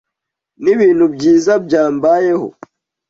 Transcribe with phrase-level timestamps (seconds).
[0.63, 2.47] Nibintu byiza byambayeho.